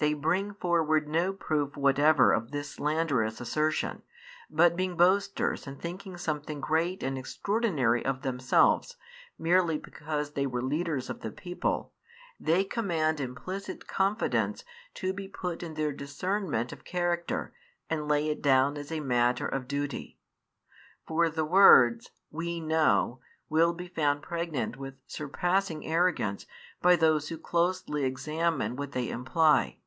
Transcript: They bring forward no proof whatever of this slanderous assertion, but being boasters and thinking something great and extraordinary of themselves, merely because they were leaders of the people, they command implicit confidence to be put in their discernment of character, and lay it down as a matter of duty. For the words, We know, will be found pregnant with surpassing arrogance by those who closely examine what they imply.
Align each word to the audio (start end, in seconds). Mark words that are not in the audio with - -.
They 0.00 0.12
bring 0.12 0.52
forward 0.52 1.08
no 1.08 1.32
proof 1.32 1.78
whatever 1.78 2.34
of 2.34 2.50
this 2.50 2.72
slanderous 2.72 3.40
assertion, 3.40 4.02
but 4.50 4.76
being 4.76 4.98
boasters 4.98 5.66
and 5.66 5.80
thinking 5.80 6.18
something 6.18 6.60
great 6.60 7.02
and 7.02 7.16
extraordinary 7.16 8.04
of 8.04 8.20
themselves, 8.20 8.96
merely 9.38 9.78
because 9.78 10.32
they 10.32 10.46
were 10.46 10.60
leaders 10.60 11.08
of 11.08 11.20
the 11.22 11.30
people, 11.30 11.94
they 12.38 12.64
command 12.64 13.18
implicit 13.18 13.86
confidence 13.86 14.62
to 14.96 15.14
be 15.14 15.26
put 15.26 15.62
in 15.62 15.72
their 15.72 15.90
discernment 15.90 16.70
of 16.70 16.84
character, 16.84 17.54
and 17.88 18.06
lay 18.06 18.28
it 18.28 18.42
down 18.42 18.76
as 18.76 18.92
a 18.92 19.00
matter 19.00 19.46
of 19.48 19.66
duty. 19.66 20.18
For 21.06 21.30
the 21.30 21.46
words, 21.46 22.10
We 22.30 22.60
know, 22.60 23.20
will 23.48 23.72
be 23.72 23.88
found 23.88 24.20
pregnant 24.20 24.76
with 24.76 24.96
surpassing 25.06 25.86
arrogance 25.86 26.44
by 26.82 26.94
those 26.94 27.30
who 27.30 27.38
closely 27.38 28.04
examine 28.04 28.76
what 28.76 28.92
they 28.92 29.08
imply. 29.08 29.78